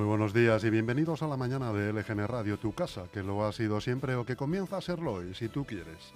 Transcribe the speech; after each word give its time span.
Muy 0.00 0.08
buenos 0.08 0.32
días 0.32 0.64
y 0.64 0.70
bienvenidos 0.70 1.22
a 1.22 1.28
la 1.28 1.36
mañana 1.36 1.74
de 1.74 1.92
LGN 1.92 2.26
Radio, 2.26 2.58
tu 2.58 2.72
casa, 2.72 3.02
que 3.12 3.22
lo 3.22 3.44
ha 3.44 3.52
sido 3.52 3.82
siempre 3.82 4.14
o 4.14 4.24
que 4.24 4.34
comienza 4.34 4.78
a 4.78 4.80
serlo 4.80 5.12
hoy, 5.12 5.34
si 5.34 5.50
tú 5.50 5.66
quieres. 5.66 6.14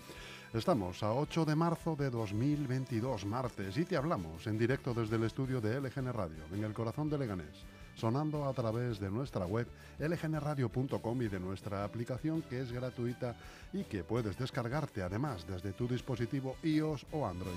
Estamos 0.54 1.02
a 1.02 1.12
8 1.12 1.44
de 1.44 1.54
marzo 1.54 1.94
de 1.94 2.08
2022, 2.08 3.26
martes, 3.26 3.76
y 3.76 3.84
te 3.84 3.98
hablamos 3.98 4.46
en 4.46 4.56
directo 4.56 4.94
desde 4.94 5.16
el 5.16 5.24
estudio 5.24 5.60
de 5.60 5.78
LGN 5.82 6.14
Radio, 6.14 6.44
en 6.54 6.64
el 6.64 6.72
corazón 6.72 7.10
de 7.10 7.18
Leganés, 7.18 7.66
sonando 7.94 8.48
a 8.48 8.54
través 8.54 8.98
de 9.00 9.10
nuestra 9.10 9.44
web 9.44 9.68
lgnradio.com 9.98 11.20
y 11.20 11.28
de 11.28 11.40
nuestra 11.40 11.84
aplicación 11.84 12.40
que 12.40 12.62
es 12.62 12.72
gratuita 12.72 13.36
y 13.74 13.84
que 13.84 14.02
puedes 14.02 14.38
descargarte 14.38 15.02
además 15.02 15.46
desde 15.46 15.74
tu 15.74 15.86
dispositivo 15.86 16.56
iOS 16.62 17.04
o 17.12 17.26
Android. 17.26 17.52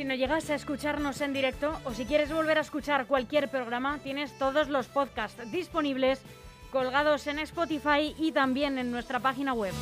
Si 0.00 0.06
no 0.06 0.14
llegas 0.14 0.48
a 0.48 0.54
escucharnos 0.54 1.20
en 1.20 1.34
directo 1.34 1.78
o 1.84 1.92
si 1.92 2.06
quieres 2.06 2.32
volver 2.32 2.56
a 2.56 2.62
escuchar 2.62 3.04
cualquier 3.04 3.50
programa, 3.50 3.98
tienes 4.02 4.32
todos 4.38 4.70
los 4.70 4.86
podcasts 4.86 5.52
disponibles 5.52 6.22
colgados 6.72 7.26
en 7.26 7.38
Spotify 7.40 8.14
y 8.18 8.32
también 8.32 8.78
en 8.78 8.92
nuestra 8.92 9.20
página 9.20 9.52
web. 9.52 9.74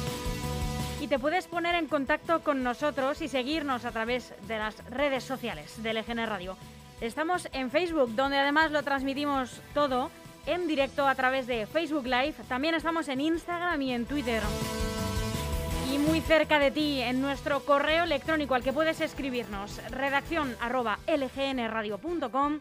Y 1.00 1.06
te 1.06 1.20
puedes 1.20 1.46
poner 1.46 1.77
en 1.77 1.86
contacto 1.86 2.41
con 2.41 2.64
nosotros 2.64 3.22
y 3.22 3.28
seguirnos 3.28 3.84
a 3.84 3.92
través 3.92 4.34
de 4.48 4.58
las 4.58 4.84
redes 4.91 5.22
sociales 5.22 5.80
de 5.84 5.94
LGN 5.94 6.27
Radio. 6.27 6.56
Estamos 7.00 7.48
en 7.52 7.70
Facebook, 7.70 8.12
donde 8.16 8.39
además 8.39 8.72
lo 8.72 8.83
transmitimos 8.83 9.61
todo 9.72 10.11
en 10.46 10.66
directo 10.66 11.06
a 11.06 11.14
través 11.14 11.46
de 11.46 11.64
Facebook 11.66 12.06
Live. 12.06 12.34
También 12.48 12.74
estamos 12.74 13.06
en 13.06 13.20
Instagram 13.20 13.80
y 13.83 13.92
en 13.92 14.05
Twitter. 14.05 14.42
Muy 16.06 16.20
cerca 16.20 16.58
de 16.58 16.70
ti, 16.70 17.00
en 17.00 17.20
nuestro 17.20 17.60
correo 17.60 18.04
electrónico 18.04 18.54
al 18.54 18.62
que 18.62 18.72
puedes 18.72 19.00
escribirnos, 19.00 19.80
redacción 19.91 20.55
arroba 20.60 20.98
lgnradio.com 21.06 22.60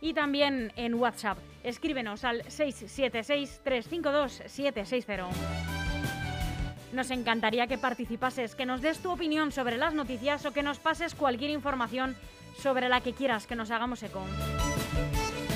y 0.00 0.14
también 0.14 0.72
en 0.76 0.94
WhatsApp. 0.94 1.38
Escríbenos 1.64 2.24
al 2.24 2.44
676-352-760. 2.44 5.26
Nos 6.92 7.10
encantaría 7.10 7.66
que 7.66 7.76
participases, 7.76 8.54
que 8.54 8.66
nos 8.66 8.80
des 8.80 9.00
tu 9.00 9.10
opinión 9.10 9.52
sobre 9.52 9.78
las 9.78 9.92
noticias 9.92 10.46
o 10.46 10.52
que 10.52 10.62
nos 10.62 10.78
pases 10.78 11.14
cualquier 11.14 11.50
información 11.50 12.16
sobre 12.56 12.88
la 12.88 13.00
que 13.00 13.12
quieras 13.12 13.46
que 13.46 13.56
nos 13.56 13.70
hagamos 13.70 14.02
eco. 14.02 14.22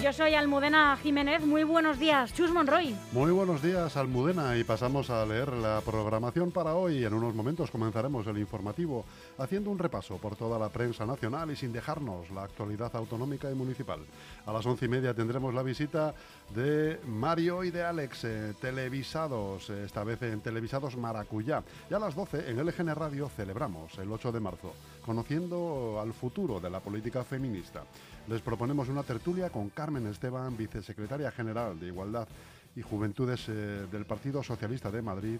Yo 0.03 0.15
soy 0.15 0.35
Almudena 0.35 0.97
Jiménez. 0.97 1.45
Muy 1.45 1.63
buenos 1.63 1.99
días, 1.99 2.33
Chus 2.33 2.51
Monroy. 2.51 2.97
Muy 3.13 3.33
buenos 3.33 3.61
días, 3.63 3.99
Almudena, 3.99 4.57
y 4.57 4.65
pasamos 4.65 5.11
a 5.11 5.27
leer 5.27 5.53
la 5.53 5.83
programación 5.83 6.51
para 6.53 6.75
hoy. 6.75 7.05
En 7.05 7.13
unos 7.13 7.35
momentos 7.35 7.71
comenzaremos 7.71 8.27
el 8.27 8.39
informativo 8.39 9.05
haciendo 9.37 9.71
un 9.71 9.79
repaso 9.79 10.17
por 10.17 10.37
toda 10.37 10.59
la 10.59 10.71
prensa 10.71 11.05
nacional 11.05 11.51
y 11.51 11.57
sin 11.57 11.71
dejarnos 11.71 12.31
la 12.31 12.45
actualidad 12.45 12.97
autonómica 12.97 13.51
y 13.51 13.55
municipal. 13.55 14.01
A 14.47 14.53
las 14.55 14.65
once 14.65 14.87
y 14.87 14.89
media 14.89 15.13
tendremos 15.13 15.53
la 15.53 15.63
visita 15.63 16.15
de 16.55 16.99
Mario 17.07 17.63
y 17.63 17.71
de 17.71 17.85
Alex, 17.85 18.25
eh, 18.25 18.55
televisados, 18.59 19.69
eh, 19.69 19.85
esta 19.85 20.03
vez 20.03 20.23
en 20.23 20.41
Televisados 20.41 20.97
Maracuyá. 20.97 21.63
Y 21.91 21.95
a 21.95 21.99
las 21.99 22.15
12 22.15 22.51
en 22.51 22.59
LGN 22.59 22.95
Radio 22.95 23.29
celebramos 23.29 23.99
el 23.99 24.11
8 24.11 24.33
de 24.33 24.41
marzo, 24.41 24.73
conociendo 25.05 26.01
al 26.01 26.15
futuro 26.15 26.59
de 26.59 26.71
la 26.71 26.81
política 26.81 27.23
feminista. 27.23 27.83
Les 28.29 28.41
proponemos 28.43 28.89
una 28.89 29.03
tertulia 29.03 29.51
con 29.51 29.71
Carmen 29.71 30.07
Esteban, 30.07 30.57
vicesecretaria 30.57 31.31
general 31.31 31.79
de 31.81 31.87
Igualdad 31.89 32.29
y 32.77 32.83
Juventudes 32.83 33.49
eh, 33.49 33.53
del 33.91 34.05
Partido 34.05 34.43
Socialista 34.43 34.91
de 34.91 35.03
Madrid, 35.03 35.39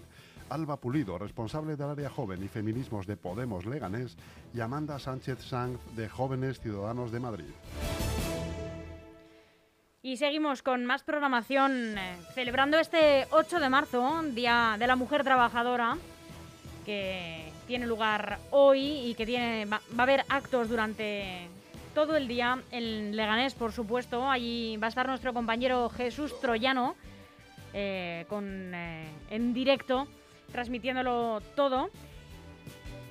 Alba 0.49 0.77
Pulido, 0.77 1.17
responsable 1.17 1.75
del 1.75 1.89
área 1.89 2.09
joven 2.09 2.43
y 2.43 2.47
feminismos 2.47 3.07
de 3.07 3.15
Podemos 3.15 3.65
Leganés, 3.65 4.17
y 4.53 4.59
Amanda 4.59 4.99
Sánchez 4.99 5.39
Sanz, 5.39 5.79
de 5.95 6.09
Jóvenes 6.09 6.59
Ciudadanos 6.59 7.11
de 7.11 7.19
Madrid. 7.19 7.45
Y 10.03 10.17
seguimos 10.17 10.63
con 10.63 10.85
más 10.85 11.03
programación, 11.03 11.97
eh, 11.97 12.17
celebrando 12.33 12.79
este 12.79 13.27
8 13.31 13.59
de 13.59 13.69
marzo, 13.69 14.23
Día 14.33 14.75
de 14.77 14.87
la 14.87 14.95
Mujer 14.95 15.23
Trabajadora, 15.23 15.97
que 16.85 17.51
tiene 17.67 17.85
lugar 17.85 18.39
hoy 18.49 18.79
y 18.79 19.13
que 19.13 19.25
tiene, 19.25 19.65
va, 19.65 19.79
va 19.97 19.99
a 19.99 20.03
haber 20.03 20.25
actos 20.27 20.67
durante 20.67 21.47
todo 21.93 22.15
el 22.15 22.27
día 22.27 22.61
en 22.71 23.15
Leganés, 23.15 23.53
por 23.53 23.71
supuesto. 23.71 24.29
Allí 24.29 24.77
va 24.77 24.87
a 24.87 24.89
estar 24.89 25.07
nuestro 25.07 25.33
compañero 25.33 25.89
Jesús 25.89 26.39
Troyano 26.39 26.95
eh, 27.73 28.25
con, 28.27 28.73
eh, 28.73 29.09
en 29.29 29.53
directo, 29.53 30.07
transmitiéndolo 30.51 31.41
todo. 31.55 31.89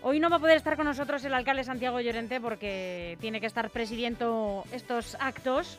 Hoy 0.03 0.19
no 0.19 0.31
va 0.31 0.37
a 0.37 0.41
poder 0.41 0.57
estar 0.57 0.77
con 0.77 0.87
nosotros 0.87 1.25
el 1.25 1.35
alcalde 1.35 1.65
Santiago 1.65 2.01
Llorente 2.01 2.41
porque 2.41 3.19
tiene 3.21 3.41
que 3.41 3.47
estar 3.47 3.69
presidiendo 3.71 4.65
estos 4.73 5.15
actos, 5.21 5.79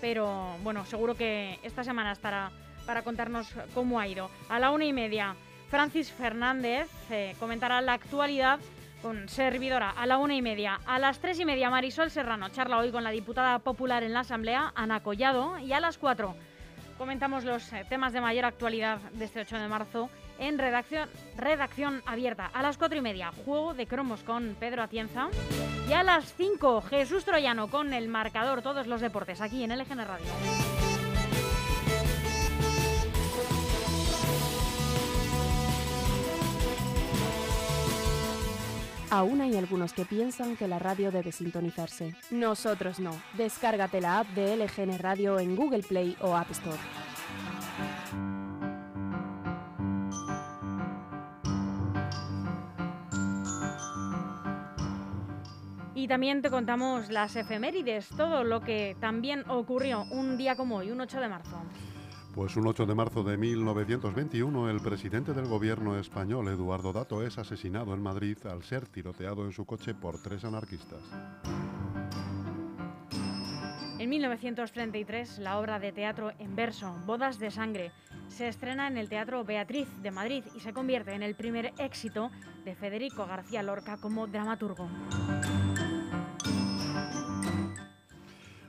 pero 0.00 0.56
bueno, 0.64 0.84
seguro 0.86 1.14
que 1.14 1.58
esta 1.62 1.84
semana 1.84 2.12
estará 2.12 2.50
para 2.84 3.02
contarnos 3.02 3.48
cómo 3.74 4.00
ha 4.00 4.08
ido. 4.08 4.28
A 4.48 4.58
la 4.58 4.72
una 4.72 4.84
y 4.84 4.92
media, 4.92 5.36
Francis 5.70 6.10
Fernández 6.10 6.88
eh, 7.10 7.36
comentará 7.38 7.80
la 7.80 7.92
actualidad 7.92 8.58
con 9.02 9.28
servidora 9.28 9.90
a 9.90 10.06
la 10.06 10.18
una 10.18 10.34
y 10.34 10.42
media. 10.42 10.80
A 10.86 10.98
las 10.98 11.18
tres 11.18 11.38
y 11.40 11.44
media, 11.44 11.68
Marisol 11.68 12.10
Serrano 12.10 12.48
charla 12.50 12.78
hoy 12.78 12.90
con 12.90 13.04
la 13.04 13.10
diputada 13.10 13.58
popular 13.58 14.02
en 14.04 14.12
la 14.12 14.20
Asamblea, 14.20 14.72
Ana 14.74 15.02
Collado. 15.02 15.58
Y 15.58 15.72
a 15.72 15.80
las 15.80 15.98
cuatro 15.98 16.36
comentamos 16.96 17.44
los 17.44 17.72
eh, 17.72 17.84
temas 17.88 18.12
de 18.12 18.20
mayor 18.20 18.44
actualidad 18.44 18.98
de 19.12 19.24
este 19.24 19.40
8 19.40 19.58
de 19.58 19.68
marzo 19.68 20.08
en 20.38 20.58
redacción, 20.58 21.08
redacción 21.36 22.02
abierta. 22.06 22.50
A 22.54 22.62
las 22.62 22.78
cuatro 22.78 22.96
y 22.96 23.02
media, 23.02 23.32
juego 23.44 23.74
de 23.74 23.86
cromos 23.86 24.22
con 24.22 24.56
Pedro 24.58 24.82
Atienza. 24.82 25.28
Y 25.88 25.92
a 25.92 26.02
las 26.04 26.32
cinco, 26.34 26.80
Jesús 26.80 27.24
Troyano 27.24 27.68
con 27.68 27.92
el 27.92 28.08
marcador 28.08 28.62
Todos 28.62 28.86
los 28.86 29.00
Deportes, 29.00 29.40
aquí 29.40 29.64
en 29.64 29.76
LGN 29.76 30.06
Radio. 30.06 30.71
Aún 39.12 39.42
hay 39.42 39.58
algunos 39.58 39.92
que 39.92 40.06
piensan 40.06 40.56
que 40.56 40.66
la 40.66 40.78
radio 40.78 41.10
debe 41.10 41.32
sintonizarse. 41.32 42.14
Nosotros 42.30 42.98
no. 42.98 43.10
Descárgate 43.36 44.00
la 44.00 44.20
app 44.20 44.28
de 44.28 44.56
LGN 44.56 44.98
Radio 44.98 45.38
en 45.38 45.54
Google 45.54 45.82
Play 45.82 46.16
o 46.22 46.34
App 46.34 46.50
Store. 46.52 46.78
Y 55.94 56.08
también 56.08 56.40
te 56.40 56.48
contamos 56.48 57.10
las 57.10 57.36
efemérides, 57.36 58.08
todo 58.16 58.44
lo 58.44 58.62
que 58.62 58.96
también 58.98 59.44
ocurrió 59.50 60.06
un 60.10 60.38
día 60.38 60.56
como 60.56 60.76
hoy, 60.76 60.90
un 60.90 61.02
8 61.02 61.20
de 61.20 61.28
marzo. 61.28 61.62
Pues 62.34 62.56
un 62.56 62.66
8 62.66 62.86
de 62.86 62.94
marzo 62.94 63.22
de 63.22 63.36
1921, 63.36 64.70
el 64.70 64.80
presidente 64.80 65.34
del 65.34 65.46
gobierno 65.48 65.98
español, 65.98 66.48
Eduardo 66.48 66.94
Dato, 66.94 67.22
es 67.22 67.36
asesinado 67.36 67.92
en 67.92 68.02
Madrid 68.02 68.38
al 68.46 68.62
ser 68.62 68.88
tiroteado 68.88 69.44
en 69.44 69.52
su 69.52 69.66
coche 69.66 69.92
por 69.92 70.22
tres 70.22 70.42
anarquistas. 70.44 71.02
En 73.98 74.08
1933, 74.08 75.40
la 75.40 75.58
obra 75.58 75.78
de 75.78 75.92
teatro 75.92 76.32
en 76.38 76.56
verso, 76.56 76.96
Bodas 77.04 77.38
de 77.38 77.50
Sangre, 77.50 77.92
se 78.28 78.48
estrena 78.48 78.88
en 78.88 78.96
el 78.96 79.10
Teatro 79.10 79.44
Beatriz 79.44 79.88
de 80.02 80.10
Madrid 80.10 80.42
y 80.56 80.60
se 80.60 80.72
convierte 80.72 81.12
en 81.12 81.22
el 81.22 81.34
primer 81.34 81.74
éxito 81.78 82.30
de 82.64 82.74
Federico 82.74 83.26
García 83.26 83.62
Lorca 83.62 83.98
como 83.98 84.26
dramaturgo. 84.26 84.88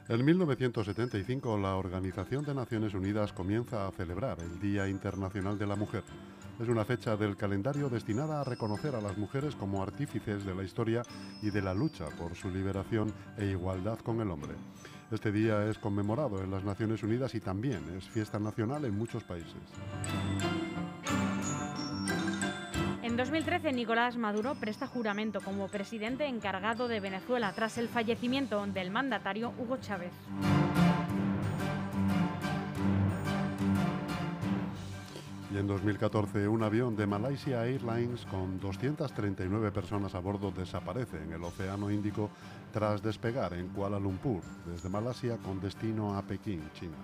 En 0.09 0.25
1975, 0.25 1.57
la 1.57 1.75
Organización 1.77 2.43
de 2.43 2.53
Naciones 2.53 2.93
Unidas 2.93 3.31
comienza 3.31 3.87
a 3.87 3.91
celebrar 3.91 4.37
el 4.41 4.59
Día 4.59 4.89
Internacional 4.89 5.57
de 5.57 5.65
la 5.65 5.77
Mujer. 5.77 6.03
Es 6.59 6.67
una 6.67 6.83
fecha 6.83 7.15
del 7.15 7.37
calendario 7.37 7.87
destinada 7.87 8.41
a 8.41 8.43
reconocer 8.43 8.95
a 8.95 9.01
las 9.01 9.17
mujeres 9.17 9.55
como 9.55 9.81
artífices 9.81 10.43
de 10.43 10.53
la 10.53 10.63
historia 10.63 11.03
y 11.41 11.51
de 11.51 11.61
la 11.61 11.73
lucha 11.73 12.07
por 12.17 12.35
su 12.35 12.49
liberación 12.49 13.13
e 13.37 13.45
igualdad 13.45 13.97
con 13.99 14.19
el 14.19 14.29
hombre. 14.29 14.55
Este 15.09 15.31
día 15.31 15.65
es 15.69 15.77
conmemorado 15.77 16.43
en 16.43 16.51
las 16.51 16.65
Naciones 16.65 17.01
Unidas 17.01 17.33
y 17.33 17.39
también 17.39 17.81
es 17.97 18.03
fiesta 18.09 18.39
nacional 18.39 18.83
en 18.83 18.97
muchos 18.97 19.23
países. 19.23 19.55
En 23.13 23.17
2013, 23.17 23.73
Nicolás 23.73 24.17
Maduro 24.17 24.55
presta 24.55 24.87
juramento 24.87 25.39
como 25.39 25.67
presidente 25.67 26.25
encargado 26.25 26.87
de 26.87 26.99
Venezuela 26.99 27.53
tras 27.53 27.77
el 27.77 27.87
fallecimiento 27.87 28.65
del 28.65 28.89
mandatario 28.89 29.53
Hugo 29.59 29.77
Chávez. 29.77 30.11
Y 35.53 35.57
en 35.59 35.67
2014, 35.67 36.47
un 36.47 36.63
avión 36.63 36.95
de 36.95 37.05
Malaysia 37.05 37.63
Airlines 37.63 38.25
con 38.25 38.59
239 38.59 39.69
personas 39.69 40.15
a 40.15 40.19
bordo 40.19 40.49
desaparece 40.49 41.21
en 41.21 41.33
el 41.33 41.43
Océano 41.43 41.91
Índico 41.91 42.31
tras 42.71 43.03
despegar 43.03 43.53
en 43.53 43.67
Kuala 43.67 43.99
Lumpur, 43.99 44.41
desde 44.65 44.89
Malasia 44.89 45.37
con 45.37 45.61
destino 45.61 46.17
a 46.17 46.23
Pekín, 46.23 46.67
China. 46.73 46.95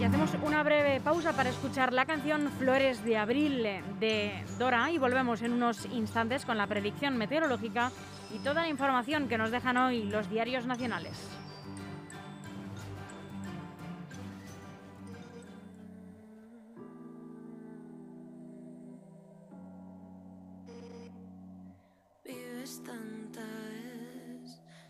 Y 0.00 0.04
hacemos 0.04 0.30
una 0.42 0.62
breve 0.62 0.98
pausa 0.98 1.34
para 1.34 1.50
escuchar 1.50 1.92
la 1.92 2.06
canción 2.06 2.50
Flores 2.52 3.04
de 3.04 3.18
Abril 3.18 3.62
de 4.00 4.32
Dora 4.58 4.90
y 4.90 4.96
volvemos 4.96 5.42
en 5.42 5.52
unos 5.52 5.84
instantes 5.92 6.46
con 6.46 6.56
la 6.56 6.66
predicción 6.66 7.18
meteorológica 7.18 7.92
y 8.34 8.38
toda 8.38 8.62
la 8.62 8.68
información 8.68 9.28
que 9.28 9.36
nos 9.36 9.50
dejan 9.50 9.76
hoy 9.76 10.04
los 10.04 10.30
diarios 10.30 10.64
nacionales. 10.64 11.18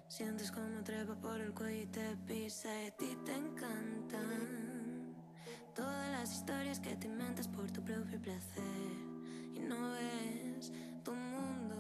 Sientes 0.06 0.52
como 0.52 0.84
trepa 0.84 1.14
por 1.14 1.40
el 1.40 1.54
cuello 1.54 1.82
y 1.82 1.86
te 1.86 2.16
pisa 2.26 2.68
y 2.86 2.90
te 2.90 3.10
encantan 3.32 3.69
que 6.90 6.96
te 6.96 7.06
inventas 7.06 7.46
por 7.46 7.70
tu 7.70 7.84
propio 7.84 8.20
placer. 8.20 8.96
Y 9.54 9.60
no 9.60 9.92
ves 9.92 10.72
tu 11.04 11.12
mundo 11.12 11.76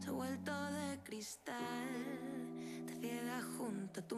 se 0.00 0.08
ha 0.08 0.12
vuelto 0.12 0.52
de 0.72 0.98
cristal, 1.04 1.54
te 2.84 2.94
ciega 2.96 3.40
junto 3.56 4.00
a 4.00 4.02
tu 4.02 4.13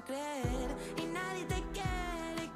creer 0.00 0.74
y 0.96 1.06
nadie 1.06 1.44
te 1.44 1.62
quiere 1.74 2.50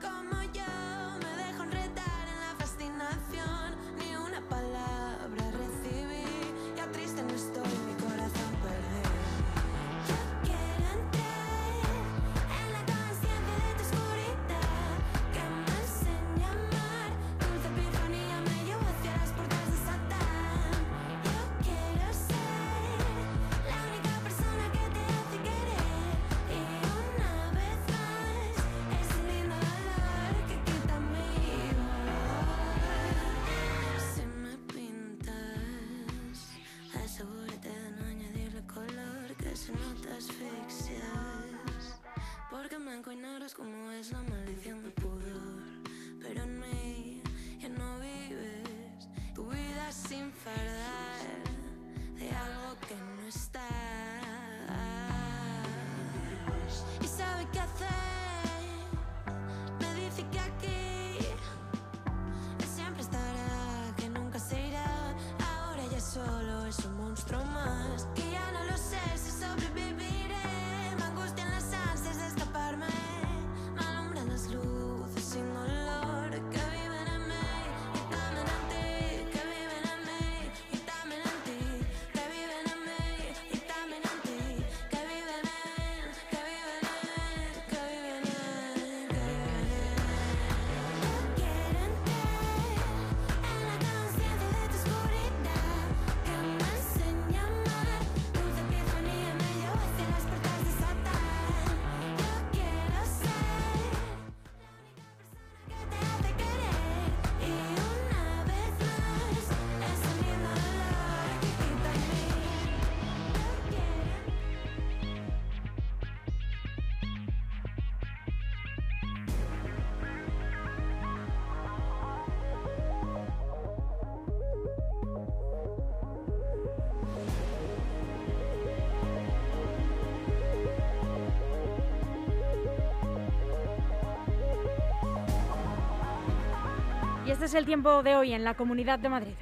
este 137.36 137.44
es 137.44 137.54
el 137.54 137.66
tiempo 137.66 138.02
de 138.02 138.16
hoy 138.16 138.32
en 138.32 138.44
la 138.44 138.54
Comunidad 138.54 138.98
de 138.98 139.10
Madrid. 139.10 139.34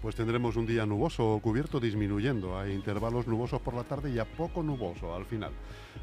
Pues 0.00 0.16
tendremos 0.16 0.56
un 0.56 0.64
día 0.64 0.86
nuboso 0.86 1.34
o 1.34 1.38
cubierto 1.38 1.78
disminuyendo. 1.78 2.58
Hay 2.58 2.72
intervalos 2.72 3.26
nubosos 3.26 3.60
por 3.60 3.74
la 3.74 3.84
tarde 3.84 4.10
y 4.10 4.18
a 4.18 4.24
poco 4.24 4.62
nuboso 4.62 5.14
al 5.14 5.26
final. 5.26 5.52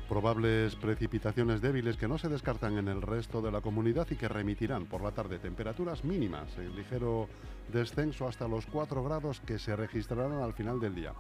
Probables 0.07 0.75
precipitaciones 0.75 1.59
débiles 1.59 1.97
que 1.97 2.07
no 2.07 2.19
se 2.19 2.29
descartan 2.29 2.77
en 2.77 2.87
el 2.87 3.01
resto 3.01 3.41
de 3.41 3.51
la 3.51 3.61
comunidad 3.61 4.05
y 4.11 4.15
que 4.15 4.27
remitirán 4.27 4.85
por 4.85 5.01
la 5.01 5.09
tarde 5.09 5.39
temperaturas 5.39 6.03
mínimas 6.03 6.55
en 6.59 6.75
ligero 6.75 7.27
descenso 7.73 8.27
hasta 8.27 8.47
los 8.47 8.67
4 8.67 9.03
grados 9.03 9.39
que 9.39 9.57
se 9.57 9.75
registrarán 9.75 10.33
al 10.33 10.53
final 10.53 10.79
del 10.79 10.93
día. 10.93 11.13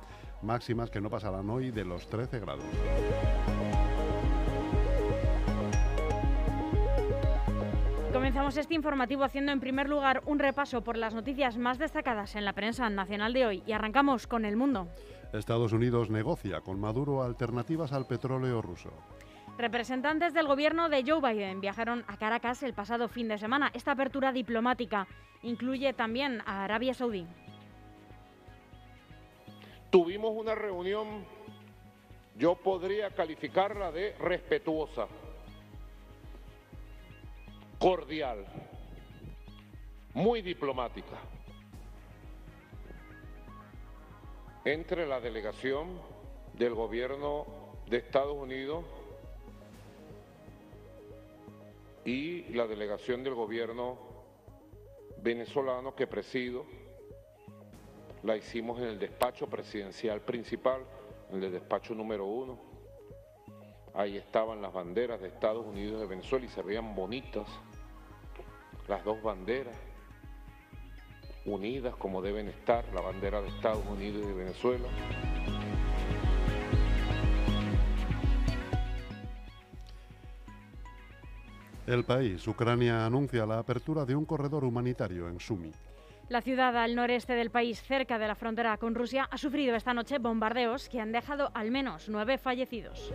Máximas 0.43 0.91
que 0.91 1.01
no 1.01 1.09
pasarán 1.09 1.49
hoy 1.49 1.71
de 1.71 1.85
los 1.85 2.07
13 2.07 2.39
grados. 2.39 2.65
Comenzamos 8.31 8.55
este 8.55 8.75
informativo 8.75 9.25
haciendo 9.25 9.51
en 9.51 9.59
primer 9.59 9.89
lugar 9.89 10.21
un 10.25 10.39
repaso 10.39 10.81
por 10.81 10.95
las 10.95 11.13
noticias 11.13 11.57
más 11.57 11.77
destacadas 11.77 12.37
en 12.37 12.45
la 12.45 12.53
prensa 12.53 12.89
nacional 12.89 13.33
de 13.33 13.45
hoy 13.45 13.63
y 13.67 13.73
arrancamos 13.73 14.25
con 14.25 14.45
el 14.45 14.55
mundo. 14.55 14.87
Estados 15.33 15.73
Unidos 15.73 16.09
negocia 16.09 16.61
con 16.61 16.79
Maduro 16.79 17.23
alternativas 17.23 17.91
al 17.91 18.07
petróleo 18.07 18.61
ruso. 18.61 18.89
Representantes 19.57 20.33
del 20.33 20.47
gobierno 20.47 20.87
de 20.87 21.03
Joe 21.05 21.19
Biden 21.19 21.59
viajaron 21.59 22.05
a 22.07 22.15
Caracas 22.15 22.63
el 22.63 22.73
pasado 22.73 23.09
fin 23.09 23.27
de 23.27 23.37
semana. 23.37 23.69
Esta 23.73 23.91
apertura 23.91 24.31
diplomática 24.31 25.09
incluye 25.41 25.91
también 25.91 26.39
a 26.45 26.63
Arabia 26.63 26.93
Saudí. 26.93 27.27
Tuvimos 29.89 30.31
una 30.37 30.55
reunión, 30.55 31.25
yo 32.37 32.55
podría 32.55 33.09
calificarla 33.09 33.91
de 33.91 34.15
respetuosa, 34.19 35.07
cordial, 37.81 38.45
muy 40.13 40.43
diplomática, 40.43 41.17
entre 44.63 45.07
la 45.07 45.19
delegación 45.19 45.99
del 46.53 46.75
gobierno 46.75 47.47
de 47.89 47.97
Estados 47.97 48.37
Unidos 48.37 48.85
y 52.05 52.43
la 52.53 52.67
delegación 52.67 53.23
del 53.23 53.33
gobierno 53.33 53.97
venezolano 55.23 55.95
que 55.95 56.05
presido 56.05 56.65
la 58.21 58.37
hicimos 58.37 58.79
en 58.79 58.89
el 58.89 58.99
despacho 58.99 59.47
presidencial 59.47 60.21
principal 60.21 60.85
en 61.31 61.41
el 61.41 61.51
despacho 61.51 61.95
número 61.95 62.27
uno. 62.27 62.59
Ahí 63.95 64.17
estaban 64.17 64.61
las 64.61 64.71
banderas 64.71 65.19
de 65.19 65.29
Estados 65.29 65.65
Unidos 65.65 65.97
y 65.97 66.01
de 66.01 66.05
Venezuela 66.05 66.45
y 66.45 66.49
se 66.49 66.61
veían 66.61 66.93
bonitas 66.93 67.47
las 68.87 69.03
dos 69.03 69.21
banderas 69.21 69.75
unidas 71.45 71.95
como 71.95 72.21
deben 72.21 72.47
estar, 72.47 72.85
la 72.93 73.01
bandera 73.01 73.41
de 73.41 73.47
Estados 73.49 73.85
Unidos 73.87 74.23
y 74.23 74.27
de 74.27 74.33
Venezuela. 74.33 74.87
El 81.87 82.05
país, 82.05 82.47
Ucrania, 82.47 83.05
anuncia 83.05 83.45
la 83.45 83.57
apertura 83.57 84.05
de 84.05 84.15
un 84.15 84.23
corredor 84.23 84.63
humanitario 84.63 85.27
en 85.27 85.39
Sumi. 85.39 85.71
La 86.29 86.41
ciudad 86.41 86.77
al 86.77 86.95
noreste 86.95 87.33
del 87.33 87.49
país, 87.49 87.81
cerca 87.81 88.17
de 88.17 88.27
la 88.27 88.35
frontera 88.35 88.77
con 88.77 88.95
Rusia, 88.95 89.27
ha 89.29 89.37
sufrido 89.37 89.75
esta 89.75 89.93
noche 89.93 90.17
bombardeos 90.17 90.87
que 90.87 91.01
han 91.01 91.11
dejado 91.11 91.51
al 91.53 91.71
menos 91.71 92.07
nueve 92.07 92.37
fallecidos. 92.37 93.11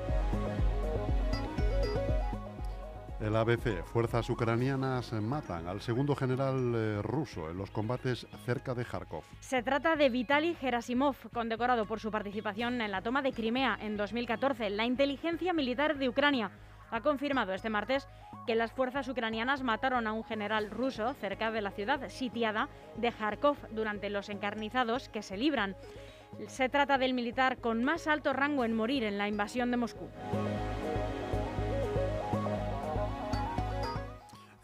El 3.19 3.35
ABC, 3.35 3.83
fuerzas 3.83 4.29
ucranianas 4.29 5.11
matan 5.15 5.69
al 5.69 5.81
segundo 5.81 6.15
general 6.15 6.75
eh, 6.75 7.01
ruso 7.01 7.51
en 7.51 7.57
los 7.57 7.71
combates 7.71 8.27
cerca 8.45 8.75
de 8.75 8.85
Kharkov. 8.85 9.23
Se 9.41 9.63
trata 9.63 9.97
de 9.97 10.11
Vitaly 10.11 10.55
Gerasimov, 10.55 11.17
condecorado 11.33 11.87
por 11.87 11.99
su 11.99 12.11
participación 12.11 12.79
en 12.83 12.91
la 12.91 13.01
toma 13.01 13.23
de 13.23 13.33
Crimea 13.33 13.79
en 13.81 13.97
2014. 13.97 14.69
La 14.69 14.85
inteligencia 14.85 15.55
militar 15.55 15.97
de 15.97 16.11
Ucrania 16.11 16.51
ha 16.91 17.01
confirmado 17.01 17.55
este 17.55 17.71
martes 17.71 18.07
que 18.47 18.55
las 18.55 18.73
fuerzas 18.73 19.09
ucranianas 19.09 19.63
mataron 19.63 20.07
a 20.07 20.13
un 20.13 20.23
general 20.23 20.71
ruso 20.71 21.15
cerca 21.15 21.51
de 21.51 21.63
la 21.63 21.71
ciudad 21.71 22.11
sitiada 22.11 22.69
de 22.97 23.13
Kharkov 23.13 23.57
durante 23.71 24.11
los 24.11 24.29
encarnizados 24.29 25.09
que 25.09 25.23
se 25.23 25.39
libran. 25.39 25.75
Se 26.49 26.69
trata 26.69 26.99
del 26.99 27.15
militar 27.15 27.57
con 27.63 27.83
más 27.83 28.09
alto 28.09 28.35
rango 28.35 28.63
en 28.65 28.75
morir 28.75 29.05
en 29.05 29.17
la 29.17 29.27
invasión 29.27 29.71
de 29.71 29.79
Moscú. 29.79 30.11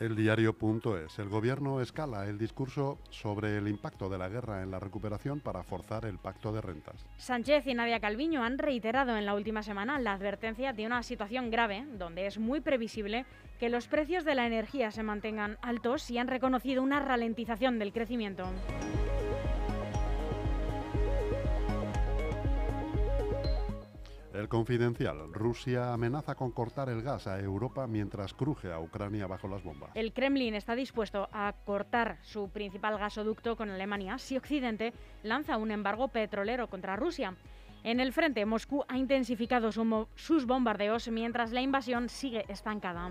El 0.01 0.17
diario.es. 0.17 1.19
El 1.19 1.29
gobierno 1.29 1.81
escala 1.81 2.27
el 2.27 2.39
discurso 2.39 2.99
sobre 3.11 3.57
el 3.59 3.69
impacto 3.69 4.09
de 4.09 4.19
la 4.19 4.29
guerra 4.29 4.63
en 4.63 4.71
la 4.71 4.81
recuperación 4.81 5.41
para 5.41 5.63
forzar 5.63 6.05
el 6.05 6.19
pacto 6.19 6.53
de 6.53 6.61
rentas. 6.61 7.07
Sánchez 7.17 7.67
y 7.67 7.75
Nadia 7.75 8.01
Calviño 8.01 8.43
han 8.43 8.59
reiterado 8.59 9.17
en 9.17 9.27
la 9.27 9.35
última 9.35 9.63
semana 9.63 9.99
la 9.99 10.13
advertencia 10.13 10.73
de 10.73 10.87
una 10.87 11.03
situación 11.03 11.51
grave 11.51 11.87
donde 11.99 12.27
es 12.27 12.39
muy 12.39 12.61
previsible 12.61 13.27
que 13.61 13.69
los 13.69 13.87
precios 13.87 14.25
de 14.25 14.35
la 14.35 14.47
energía 14.47 14.91
se 14.91 15.03
mantengan 15.03 15.57
altos 15.63 16.11
y 16.11 16.19
han 16.19 16.29
reconocido 16.29 16.83
una 16.83 17.01
ralentización 17.01 17.79
del 17.79 17.93
crecimiento. 17.93 18.45
El 24.33 24.49
confidencial. 24.49 25.33
Rusia 25.33 25.93
amenaza 25.93 26.35
con 26.35 26.53
cortar 26.53 26.89
el 26.89 27.03
gas 27.03 27.27
a 27.27 27.39
Europa 27.39 27.87
mientras 27.87 28.33
cruje 28.33 28.73
a 28.73 28.81
Ucrania 28.81 29.27
bajo 29.27 29.47
las 29.47 29.63
bombas. 29.63 29.91
El 29.95 30.13
Kremlin 30.13 30.55
está 30.55 30.75
dispuesto 30.75 31.29
a 31.33 31.53
cortar 31.65 32.19
su 32.23 32.49
principal 32.49 32.99
gasoducto 32.99 33.57
con 33.57 33.69
Alemania 33.69 34.19
si 34.19 34.37
Occidente 34.37 34.95
lanza 35.23 35.59
un 35.59 35.71
embargo 35.71 36.09
petrolero 36.09 36.69
contra 36.69 36.97
Rusia. 36.97 37.37
En 37.85 38.01
el 38.01 38.13
frente, 38.13 38.47
Moscú 38.47 38.85
ha 38.89 38.97
intensificado 38.97 39.71
su 39.73 40.07
sus 40.15 40.47
bombardeos 40.47 41.09
mientras 41.09 41.53
la 41.53 41.61
invasión 41.61 42.09
sigue 42.09 42.45
estancada. 42.49 43.11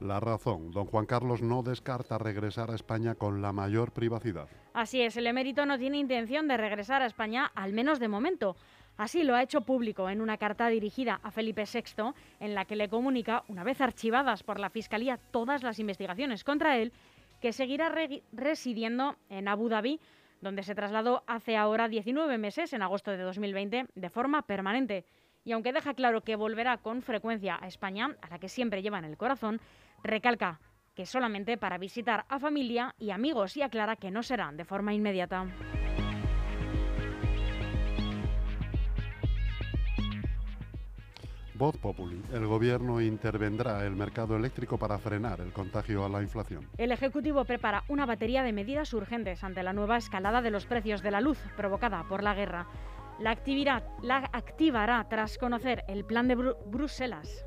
La 0.00 0.20
razón, 0.20 0.70
don 0.70 0.86
Juan 0.86 1.06
Carlos 1.06 1.42
no 1.42 1.64
descarta 1.64 2.18
regresar 2.18 2.70
a 2.70 2.76
España 2.76 3.16
con 3.16 3.42
la 3.42 3.52
mayor 3.52 3.90
privacidad. 3.92 4.48
Así 4.72 5.02
es, 5.02 5.16
el 5.16 5.26
emérito 5.26 5.66
no 5.66 5.76
tiene 5.76 5.98
intención 5.98 6.46
de 6.46 6.56
regresar 6.56 7.02
a 7.02 7.06
España, 7.06 7.50
al 7.56 7.72
menos 7.72 7.98
de 7.98 8.06
momento. 8.06 8.54
Así 8.96 9.24
lo 9.24 9.34
ha 9.34 9.42
hecho 9.42 9.62
público 9.62 10.08
en 10.08 10.20
una 10.20 10.38
carta 10.38 10.68
dirigida 10.68 11.18
a 11.24 11.32
Felipe 11.32 11.64
VI, 11.64 12.12
en 12.38 12.54
la 12.54 12.64
que 12.64 12.76
le 12.76 12.88
comunica, 12.88 13.42
una 13.48 13.64
vez 13.64 13.80
archivadas 13.80 14.44
por 14.44 14.60
la 14.60 14.70
Fiscalía 14.70 15.18
todas 15.32 15.64
las 15.64 15.80
investigaciones 15.80 16.44
contra 16.44 16.78
él, 16.78 16.92
que 17.40 17.52
seguirá 17.52 17.92
residiendo 18.32 19.16
en 19.28 19.48
Abu 19.48 19.68
Dhabi, 19.68 20.00
donde 20.40 20.62
se 20.62 20.76
trasladó 20.76 21.24
hace 21.26 21.56
ahora 21.56 21.88
19 21.88 22.38
meses, 22.38 22.72
en 22.72 22.82
agosto 22.82 23.10
de 23.10 23.18
2020, 23.18 23.86
de 23.94 24.10
forma 24.10 24.42
permanente. 24.42 25.04
Y 25.44 25.52
aunque 25.52 25.72
deja 25.72 25.94
claro 25.94 26.22
que 26.22 26.36
volverá 26.36 26.76
con 26.78 27.02
frecuencia 27.02 27.58
a 27.60 27.66
España, 27.66 28.16
a 28.20 28.28
la 28.28 28.38
que 28.38 28.48
siempre 28.48 28.82
lleva 28.82 28.98
en 28.98 29.04
el 29.04 29.16
corazón, 29.16 29.60
Recalca 30.02 30.60
que 30.94 31.06
solamente 31.06 31.56
para 31.56 31.78
visitar 31.78 32.24
a 32.28 32.38
familia 32.40 32.94
y 32.98 33.10
amigos 33.10 33.56
y 33.56 33.62
aclara 33.62 33.96
que 33.96 34.10
no 34.10 34.22
será 34.22 34.50
de 34.52 34.64
forma 34.64 34.94
inmediata. 34.94 35.46
Voz 41.54 41.76
Populi. 41.76 42.22
El 42.32 42.46
gobierno 42.46 43.00
intervendrá 43.00 43.84
el 43.84 43.96
mercado 43.96 44.36
eléctrico 44.36 44.78
para 44.78 44.98
frenar 44.98 45.40
el 45.40 45.52
contagio 45.52 46.04
a 46.04 46.08
la 46.08 46.22
inflación. 46.22 46.68
El 46.78 46.92
Ejecutivo 46.92 47.44
prepara 47.44 47.82
una 47.88 48.06
batería 48.06 48.44
de 48.44 48.52
medidas 48.52 48.94
urgentes 48.94 49.42
ante 49.42 49.64
la 49.64 49.72
nueva 49.72 49.96
escalada 49.96 50.40
de 50.40 50.52
los 50.52 50.66
precios 50.66 51.02
de 51.02 51.10
la 51.10 51.20
luz 51.20 51.38
provocada 51.56 52.04
por 52.08 52.22
la 52.22 52.34
guerra. 52.34 52.68
La, 53.18 53.30
actividad, 53.30 53.82
la 54.02 54.28
activará 54.32 55.06
tras 55.08 55.38
conocer 55.38 55.84
el 55.88 56.04
plan 56.04 56.28
de 56.28 56.36
Bruselas. 56.36 57.44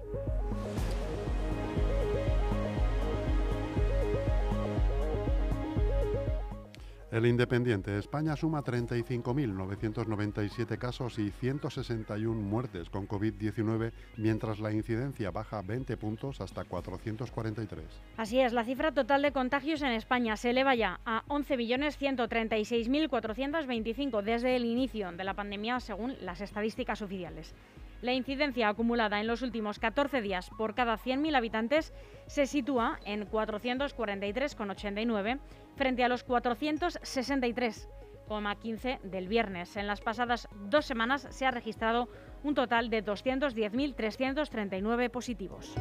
El 7.12 7.26
Independiente. 7.26 7.98
España 7.98 8.38
suma 8.38 8.64
35.997 8.64 10.78
casos 10.78 11.20
y 11.20 11.30
161 11.30 12.42
muertes 12.42 12.90
con 12.90 13.06
COVID-19, 13.06 13.92
mientras 14.16 14.62
la 14.62 14.72
incidencia 14.72 15.30
baja 15.30 15.62
20 15.62 15.98
puntos 15.98 16.40
hasta 16.40 16.64
443. 16.64 17.84
Así 18.16 18.40
es, 18.40 18.54
la 18.54 18.64
cifra 18.64 18.94
total 18.94 19.24
de 19.24 19.34
contagios 19.34 19.82
en 19.82 19.92
España 19.92 20.38
se 20.38 20.52
eleva 20.52 20.74
ya 20.74 21.02
a 21.04 21.26
11.136.425 21.28 24.22
desde 24.22 24.56
el 24.56 24.64
inicio 24.64 25.12
de 25.12 25.26
la 25.26 25.34
pandemia, 25.34 25.82
según 25.82 26.16
las 26.22 26.40
estadísticas 26.40 27.02
oficiales. 27.02 27.54
La 28.02 28.14
incidencia 28.14 28.70
acumulada 28.70 29.20
en 29.20 29.28
los 29.28 29.42
últimos 29.44 29.78
14 29.78 30.22
días 30.22 30.50
por 30.58 30.74
cada 30.74 30.98
100.000 30.98 31.36
habitantes 31.36 31.94
se 32.26 32.48
sitúa 32.48 33.00
en 33.06 33.30
443,89 33.30 35.40
frente 35.76 36.04
a 36.04 36.10
los 36.10 36.26
463,15 36.26 39.02
del 39.02 39.28
viernes. 39.28 39.78
En 39.78 39.86
las 39.86 40.02
pasadas 40.02 40.48
dos 40.70 40.86
semanas 40.86 41.28
se 41.30 41.46
ha 41.46 41.52
registrado 41.52 42.10
un 42.44 42.56
total 42.56 42.90
de 42.90 43.06
210.339 43.06 45.12
positivos. 45.12 45.76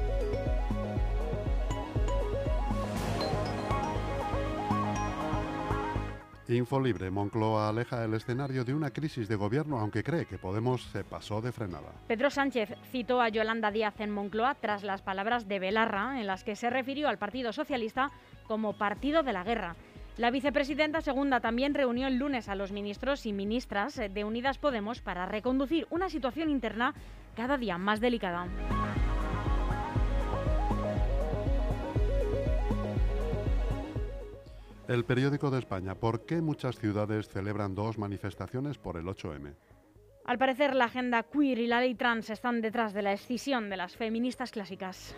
Infolibre, 6.57 7.11
Moncloa 7.11 7.69
aleja 7.69 8.05
el 8.05 8.15
escenario 8.15 8.65
de 8.65 8.75
una 8.75 8.91
crisis 8.91 9.29
de 9.29 9.37
gobierno, 9.37 9.79
aunque 9.79 10.03
cree 10.03 10.27
que 10.27 10.39
Podemos 10.39 10.83
se 10.85 11.05
pasó 11.05 11.41
de 11.41 11.53
frenada. 11.53 11.93
Pedro 12.07 12.31
Sánchez 12.31 12.71
citó 12.91 13.21
a 13.21 13.29
Yolanda 13.29 13.71
Díaz 13.71 14.01
en 14.01 14.11
Moncloa 14.11 14.55
tras 14.55 14.83
las 14.83 15.03
palabras 15.03 15.49
de 15.49 15.59
Belarra, 15.59 16.21
en 16.21 16.27
las 16.27 16.45
que 16.45 16.57
se 16.57 16.71
refirió 16.71 17.09
al 17.09 17.19
Partido 17.19 17.53
Socialista 17.53 18.11
como 18.47 18.73
partido 18.73 19.23
de 19.23 19.33
la 19.33 19.45
guerra. 19.45 19.77
La 20.17 20.31
vicepresidenta 20.31 21.01
segunda 21.01 21.41
también 21.41 21.75
reunió 21.75 22.07
el 22.07 22.17
lunes 22.17 22.49
a 22.49 22.55
los 22.55 22.73
ministros 22.73 23.25
y 23.27 23.33
ministras 23.33 23.97
de 23.97 24.25
Unidas 24.25 24.59
Podemos 24.59 25.01
para 25.01 25.27
reconducir 25.27 25.87
una 25.91 26.11
situación 26.11 26.51
interna 26.51 26.95
cada 27.37 27.57
día 27.57 27.79
más 27.79 28.01
delicada. 28.01 28.47
El 34.91 35.05
periódico 35.05 35.53
de 35.53 35.61
España. 35.61 35.95
¿Por 35.95 36.27
qué 36.27 36.43
muchas 36.43 36.77
ciudades 36.77 37.29
celebran 37.29 37.77
dos 37.77 37.97
manifestaciones 37.97 38.77
por 38.77 38.97
el 38.97 39.05
8M? 39.05 39.55
Al 40.25 40.37
parecer, 40.37 40.75
la 40.75 40.87
agenda 40.87 41.23
queer 41.23 41.61
y 41.61 41.69
la 41.69 41.79
ley 41.79 41.95
trans 41.95 42.29
están 42.29 42.61
detrás 42.61 42.93
de 42.93 43.03
la 43.03 43.13
escisión 43.13 43.71
de 43.71 43.77
las 43.77 43.95
feministas 43.95 44.51
clásicas. 44.51 45.15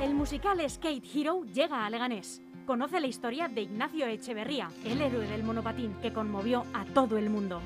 El 0.00 0.14
musical 0.14 0.58
Skate 0.66 1.04
Hero 1.14 1.42
llega 1.44 1.84
a 1.84 1.90
Leganés. 1.90 2.40
Conoce 2.64 2.98
la 2.98 3.08
historia 3.08 3.46
de 3.46 3.60
Ignacio 3.60 4.06
Echeverría, 4.06 4.70
el 4.86 5.02
héroe 5.02 5.26
del 5.26 5.44
monopatín 5.44 5.96
que 6.00 6.14
conmovió 6.14 6.64
a 6.72 6.86
todo 6.86 7.18
el 7.18 7.28
mundo. 7.28 7.60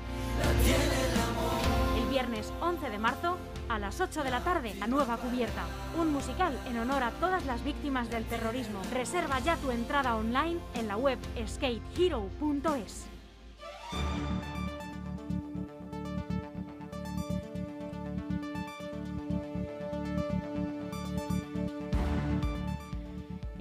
El 1.97 2.09
viernes 2.09 2.51
11 2.59 2.89
de 2.89 2.97
marzo 2.97 3.37
a 3.69 3.79
las 3.79 3.99
8 3.99 4.23
de 4.23 4.31
la 4.31 4.41
tarde, 4.41 4.73
La 4.79 4.87
Nueva 4.87 5.17
Cubierta, 5.17 5.63
un 5.99 6.11
musical 6.11 6.57
en 6.67 6.77
honor 6.79 7.03
a 7.03 7.11
todas 7.11 7.45
las 7.45 7.63
víctimas 7.63 8.09
del 8.09 8.25
terrorismo. 8.25 8.81
Reserva 8.93 9.39
ya 9.39 9.55
tu 9.57 9.71
entrada 9.71 10.15
online 10.15 10.59
en 10.75 10.87
la 10.87 10.97
web 10.97 11.19
skatehero.es. 11.45 13.16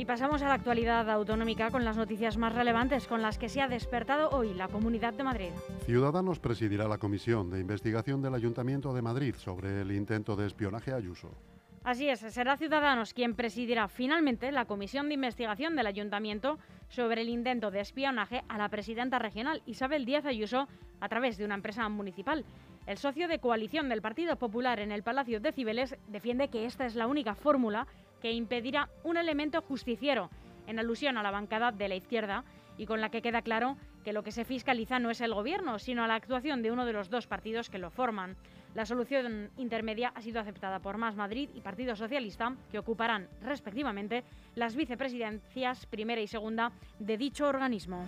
pasamos 0.07 0.41
a 0.43 0.49
la 0.49 0.55
actualidad 0.55 1.11
autonómica 1.11 1.71
con 1.71 1.85
las 1.85 1.97
noticias 1.97 2.37
más 2.37 2.55
relevantes 2.55 3.09
con 3.09 3.23
las 3.23 3.39
que 3.39 3.49
se 3.49 3.61
ha 3.61 3.69
despertado 3.69 4.31
hoy 4.31 4.55
la 4.55 4.69
Comunidad 4.69 5.13
de 5.15 5.25
Madrid. 5.25 5.51
Ciudadanos 5.85 6.39
presidirá 6.39 6.87
la 6.87 6.99
comisión 6.99 7.51
de 7.51 7.59
investigación 7.59 8.23
del 8.23 8.35
Ayuntamiento 8.35 8.95
de 8.95 9.03
Madrid 9.03 9.35
sobre 9.37 9.83
el 9.83 9.91
intento 9.91 10.37
de 10.37 10.47
espionaje 10.47 10.93
a 10.93 10.97
Ayuso. 10.97 11.31
Así 11.83 12.09
es, 12.09 12.21
será 12.21 12.57
Ciudadanos 12.57 13.15
quien 13.15 13.35
presidirá 13.35 13.89
finalmente 13.89 14.53
la 14.53 14.65
comisión 14.65 15.09
de 15.09 15.15
investigación 15.15 15.75
del 15.75 15.87
Ayuntamiento 15.89 16.59
sobre 16.89 17.23
el 17.23 17.29
intento 17.29 17.71
de 17.73 17.81
espionaje 17.81 18.45
a 18.49 18.59
la 18.59 18.69
presidenta 18.69 19.19
regional 19.19 19.63
Isabel 19.67 20.05
Díaz 20.05 20.25
Ayuso 20.25 20.69
a 21.01 21.09
través 21.09 21.37
de 21.37 21.45
una 21.45 21.57
empresa 21.57 21.89
municipal. 21.89 22.45
El 22.87 22.99
socio 22.99 23.27
de 23.27 23.41
coalición 23.41 23.89
del 23.89 24.03
Partido 24.03 24.37
Popular 24.37 24.79
en 24.79 24.93
el 24.93 25.03
Palacio 25.03 25.41
de 25.41 25.51
Cibeles 25.51 25.97
defiende 26.07 26.49
que 26.49 26.67
esta 26.67 26.87
es 26.87 26.95
la 26.95 27.09
única 27.09 27.35
fórmula 27.35 27.89
que 28.21 28.33
impedirá 28.33 28.89
un 29.05 29.17
elemento 29.17 29.63
justiciero, 29.63 30.31
en 30.67 30.79
alusión 30.79 31.17
a 31.17 31.23
la 31.23 31.31
bancada 31.31 31.73
de 31.73 31.89
la 31.89 31.97
izquierda, 31.97 32.45
y 32.79 32.87
con 32.87 33.01
la 33.01 33.11
que 33.11 33.23
queda 33.23 33.43
claro 33.43 33.77
que 34.05 34.13
lo 34.13 34.23
que 34.23 34.33
se 34.33 34.45
fiscaliza 34.45 34.99
no 34.99 35.11
es 35.11 35.21
el 35.21 35.35
gobierno, 35.35 35.79
sino 35.79 36.07
la 36.07 36.15
actuación 36.15 36.63
de 36.63 36.71
uno 36.71 36.87
de 36.87 36.93
los 36.93 37.11
dos 37.11 37.27
partidos 37.27 37.71
que 37.71 37.79
lo 37.79 37.91
forman. 37.91 38.37
La 38.75 38.87
solución 38.87 39.51
intermedia 39.57 40.13
ha 40.15 40.21
sido 40.21 40.41
aceptada 40.41 40.81
por 40.81 40.99
Más 40.99 41.17
Madrid 41.17 41.49
y 41.55 41.61
Partido 41.61 41.97
Socialista, 41.97 42.55
que 42.71 42.79
ocuparán 42.79 43.29
respectivamente 43.43 44.23
las 44.55 44.77
vicepresidencias 44.77 45.87
primera 45.87 46.21
y 46.21 46.27
segunda 46.27 46.73
de 46.99 47.17
dicho 47.17 47.49
organismo. 47.49 48.05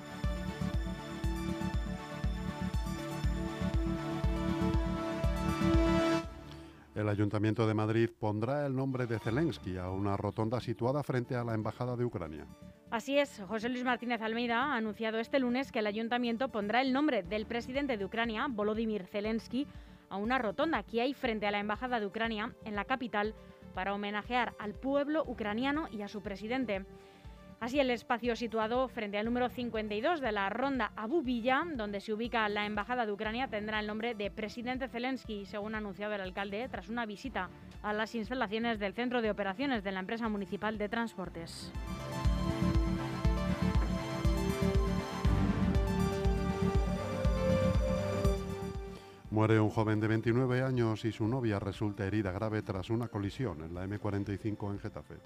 El 6.99 7.09
Ayuntamiento 7.09 7.65
de 7.69 7.75
Madrid 7.75 8.11
pondrá 8.19 8.67
el 8.67 8.75
nombre 8.75 9.07
de 9.07 9.21
Zelensky 9.21 9.77
a 9.77 9.89
una 9.89 10.17
rotonda 10.17 10.59
situada 10.59 11.05
frente 11.05 11.37
a 11.37 11.45
la 11.45 11.55
Embajada 11.55 11.95
de 11.95 12.05
Ucrania. 12.05 12.45
Así 12.91 13.17
es, 13.17 13.41
José 13.47 13.69
Luis 13.69 13.85
Martínez 13.85 14.21
Almeida 14.21 14.65
ha 14.65 14.75
anunciado 14.75 15.21
este 15.21 15.39
lunes 15.39 15.71
que 15.71 15.79
el 15.79 15.87
ayuntamiento 15.87 16.49
pondrá 16.49 16.81
el 16.81 16.93
nombre 16.93 17.23
del 17.23 17.47
presidente 17.47 17.99
de 17.99 18.05
Ucrania, 18.05 18.49
Volodymyr 18.51 19.07
Zelensky, 19.07 19.69
a 20.09 20.17
una 20.17 20.39
rotonda 20.39 20.83
que 20.83 21.01
hay 21.01 21.15
frente 21.15 21.47
a 21.47 21.53
la 21.53 21.61
Embajada 21.61 22.01
de 22.01 22.07
Ucrania 22.07 22.53
en 22.65 22.75
la 22.75 22.85
capital 22.85 23.33
para 23.75 23.95
homenajear 23.95 24.57
al 24.59 24.75
pueblo 24.75 25.23
ucraniano 25.25 25.87
y 25.93 26.03
a 26.03 26.09
su 26.09 26.21
presidente. 26.21 26.85
Así, 27.61 27.81
el 27.81 27.91
espacio 27.91 28.37
situado 28.37 28.87
frente 28.87 29.19
al 29.19 29.25
número 29.25 29.49
52 29.49 30.21
de 30.21 30.31
la 30.31 30.49
ronda 30.49 30.93
Abu 30.95 31.23
Villa, 31.23 31.65
donde 31.75 32.01
se 32.01 32.13
ubica 32.13 32.49
la 32.49 32.67
Embajada 32.67 33.05
de 33.05 33.11
Ucrania, 33.11 33.49
tendrá 33.49 33.81
el 33.81 33.89
nombre 33.89 34.15
de 34.15 34.31
Presidente 34.31 34.87
Zelensky, 34.87 35.45
según 35.45 35.75
ha 35.75 35.79
anunciado 35.79 36.15
el 36.15 36.21
alcalde 36.21 36.69
tras 36.69 36.89
una 36.89 37.05
visita 37.05 37.51
a 37.83 37.93
las 37.93 38.15
instalaciones 38.15 38.79
del 38.79 38.95
Centro 38.95 39.23
de 39.23 39.33
Operaciones 39.33 39.83
de 39.83 39.91
la 39.91 39.99
empresa 39.99 40.29
municipal 40.29 40.79
de 40.79 40.89
transportes. 40.89 41.73
Muere 49.31 49.59
un 49.59 49.71
joven 49.71 49.99
de 49.99 50.07
29 50.07 50.63
años 50.63 51.05
y 51.05 51.11
su 51.11 51.27
novia 51.27 51.59
resulta 51.59 52.07
herida 52.07 52.31
grave 52.31 52.63
tras 52.63 52.89
una 52.89 53.09
colisión 53.09 53.63
en 53.63 53.75
la 53.75 53.85
M45 53.85 54.71
en 54.71 54.79
Getafe. 54.79 55.17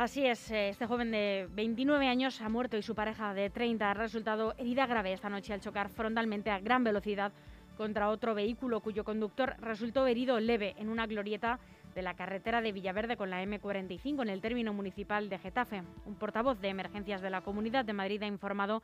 Así 0.00 0.24
es, 0.24 0.50
eh, 0.50 0.70
este 0.70 0.86
joven 0.86 1.10
de 1.10 1.46
29 1.50 2.08
años 2.08 2.40
ha 2.40 2.48
muerto 2.48 2.78
y 2.78 2.82
su 2.82 2.94
pareja 2.94 3.34
de 3.34 3.50
30 3.50 3.90
ha 3.90 3.92
resultado 3.92 4.54
herida 4.56 4.86
grave 4.86 5.12
esta 5.12 5.28
noche 5.28 5.52
al 5.52 5.60
chocar 5.60 5.90
frontalmente 5.90 6.50
a 6.50 6.58
gran 6.58 6.82
velocidad 6.82 7.32
contra 7.76 8.08
otro 8.08 8.34
vehículo 8.34 8.80
cuyo 8.80 9.04
conductor 9.04 9.56
resultó 9.60 10.06
herido 10.06 10.40
leve 10.40 10.74
en 10.78 10.88
una 10.88 11.06
glorieta 11.06 11.58
de 11.94 12.00
la 12.00 12.14
carretera 12.14 12.62
de 12.62 12.72
Villaverde 12.72 13.18
con 13.18 13.28
la 13.28 13.44
M45 13.44 14.22
en 14.22 14.30
el 14.30 14.40
término 14.40 14.72
municipal 14.72 15.28
de 15.28 15.36
Getafe. 15.36 15.82
Un 16.06 16.14
portavoz 16.14 16.58
de 16.62 16.70
emergencias 16.70 17.20
de 17.20 17.28
la 17.28 17.42
Comunidad 17.42 17.84
de 17.84 17.92
Madrid 17.92 18.22
ha 18.22 18.26
informado 18.26 18.82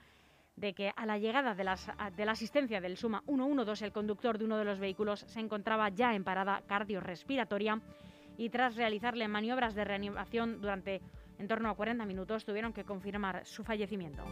de 0.57 0.75
que 0.75 0.93
a 0.95 1.07
la 1.07 1.17
llegada 1.17 1.55
de, 1.55 1.65
la 1.65 2.33
asistencia 2.33 2.83
del 2.83 2.99
Suma 2.99 3.23
112 3.25 3.87
el 3.87 3.93
conductor 3.93 4.37
de 4.37 4.45
uno 4.45 4.59
de 4.59 4.67
los 4.67 4.79
vehículos 4.79 5.21
se 5.21 5.41
encontraba 5.41 5.89
ya 5.89 6.15
en 6.15 6.25
parada 6.25 6.61
cardiorrespiratoria 6.67 7.81
y 8.37 8.51
tras 8.51 8.77
realizarle 8.77 9.29
maniobras 9.29 9.75
de 9.75 9.85
reanimación 9.85 10.61
durante 10.61 11.01
en 11.39 11.49
torno 11.49 11.69
a 11.69 11.75
40 11.75 12.05
minutos 12.07 12.45
tuvieron 12.45 12.73
que 12.73 12.85
confirmar 12.85 13.45
su 13.45 13.63
fallecimiento. 13.65 14.25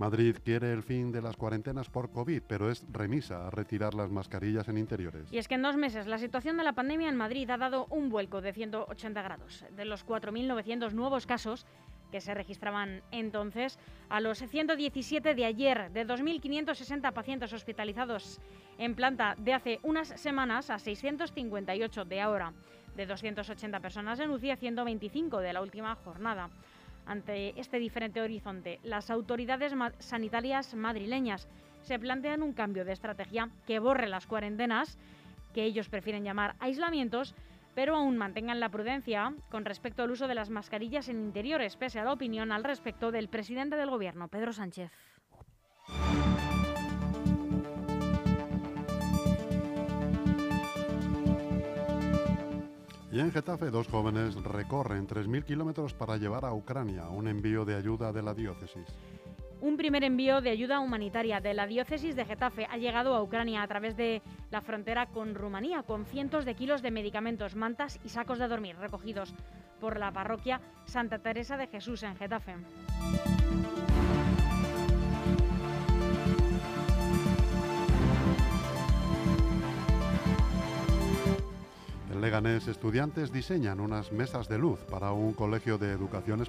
Madrid 0.00 0.34
quiere 0.42 0.72
el 0.72 0.82
fin 0.82 1.12
de 1.12 1.20
las 1.20 1.36
cuarentenas 1.36 1.90
por 1.90 2.10
COVID, 2.10 2.40
pero 2.48 2.70
es 2.70 2.86
remisa 2.90 3.46
a 3.46 3.50
retirar 3.50 3.92
las 3.92 4.10
mascarillas 4.10 4.66
en 4.68 4.78
interiores. 4.78 5.30
Y 5.30 5.36
es 5.36 5.46
que 5.46 5.56
en 5.56 5.62
dos 5.62 5.76
meses 5.76 6.06
la 6.06 6.16
situación 6.16 6.56
de 6.56 6.64
la 6.64 6.72
pandemia 6.72 7.10
en 7.10 7.16
Madrid 7.16 7.50
ha 7.50 7.58
dado 7.58 7.84
un 7.90 8.08
vuelco 8.08 8.40
de 8.40 8.54
180 8.54 9.20
grados. 9.20 9.62
De 9.76 9.84
los 9.84 10.06
4.900 10.06 10.92
nuevos 10.92 11.26
casos, 11.26 11.66
que 12.10 12.20
se 12.20 12.34
registraban 12.34 13.02
entonces, 13.10 13.78
a 14.08 14.20
los 14.20 14.38
117 14.38 15.34
de 15.34 15.44
ayer, 15.44 15.90
de 15.92 16.06
2.560 16.06 17.12
pacientes 17.12 17.52
hospitalizados 17.52 18.40
en 18.78 18.94
planta 18.94 19.34
de 19.38 19.54
hace 19.54 19.78
unas 19.82 20.08
semanas 20.08 20.70
a 20.70 20.78
658 20.78 22.04
de 22.04 22.20
ahora, 22.20 22.52
de 22.96 23.06
280 23.06 23.80
personas 23.80 24.20
en 24.20 24.30
UCI 24.30 24.50
a 24.50 24.56
125 24.56 25.38
de 25.38 25.52
la 25.52 25.62
última 25.62 25.94
jornada. 25.94 26.50
Ante 27.06 27.58
este 27.58 27.78
diferente 27.78 28.20
horizonte, 28.20 28.78
las 28.82 29.10
autoridades 29.10 29.74
sanitarias 29.98 30.74
madrileñas 30.74 31.48
se 31.82 31.98
plantean 31.98 32.42
un 32.42 32.52
cambio 32.52 32.84
de 32.84 32.92
estrategia 32.92 33.50
que 33.66 33.78
borre 33.78 34.08
las 34.08 34.26
cuarentenas, 34.26 34.98
que 35.54 35.64
ellos 35.64 35.88
prefieren 35.88 36.24
llamar 36.24 36.54
aislamientos, 36.60 37.34
pero 37.74 37.96
aún 37.96 38.16
mantengan 38.16 38.60
la 38.60 38.68
prudencia 38.68 39.34
con 39.50 39.64
respecto 39.64 40.02
al 40.02 40.10
uso 40.10 40.28
de 40.28 40.34
las 40.34 40.50
mascarillas 40.50 41.08
en 41.08 41.20
interiores, 41.20 41.76
pese 41.76 41.98
a 41.98 42.04
la 42.04 42.12
opinión 42.12 42.52
al 42.52 42.64
respecto 42.64 43.10
del 43.10 43.28
presidente 43.28 43.76
del 43.76 43.90
Gobierno, 43.90 44.28
Pedro 44.28 44.52
Sánchez. 44.52 44.90
Y 53.12 53.18
en 53.18 53.32
Getafe, 53.32 53.70
dos 53.70 53.88
jóvenes 53.88 54.36
recorren 54.36 55.08
3.000 55.08 55.44
kilómetros 55.44 55.94
para 55.94 56.16
llevar 56.16 56.44
a 56.44 56.54
Ucrania 56.54 57.08
un 57.08 57.26
envío 57.26 57.64
de 57.64 57.74
ayuda 57.74 58.12
de 58.12 58.22
la 58.22 58.34
diócesis. 58.34 58.86
Un 59.62 59.76
primer 59.76 60.04
envío 60.04 60.40
de 60.40 60.48
ayuda 60.48 60.80
humanitaria 60.80 61.38
de 61.40 61.52
la 61.52 61.66
diócesis 61.66 62.16
de 62.16 62.24
Getafe 62.24 62.66
ha 62.70 62.78
llegado 62.78 63.14
a 63.14 63.22
Ucrania 63.22 63.62
a 63.62 63.68
través 63.68 63.94
de 63.94 64.22
la 64.50 64.62
frontera 64.62 65.06
con 65.06 65.34
Rumanía, 65.34 65.82
con 65.82 66.06
cientos 66.06 66.46
de 66.46 66.54
kilos 66.54 66.80
de 66.80 66.90
medicamentos, 66.90 67.54
mantas 67.56 68.00
y 68.02 68.08
sacos 68.08 68.38
de 68.38 68.48
dormir 68.48 68.76
recogidos 68.76 69.34
por 69.78 69.98
la 69.98 70.12
parroquia 70.12 70.62
Santa 70.86 71.18
Teresa 71.18 71.58
de 71.58 71.66
Jesús 71.66 72.02
en 72.04 72.16
Getafe. 72.16 72.54
En 82.10 82.20
Leganés, 82.22 82.66
estudiantes 82.66 83.30
diseñan 83.30 83.78
unas 83.78 84.10
mesas 84.10 84.48
de 84.48 84.56
luz 84.56 84.80
para 84.90 85.12
un 85.12 85.34
colegio 85.34 85.76
de 85.76 85.92
educación 85.92 86.40
especial. 86.40 86.48